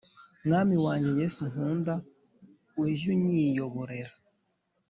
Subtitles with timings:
[0.45, 1.93] Mwami wanjye Yesu nkunda,
[2.81, 4.13] ujy’ unyiyoborera.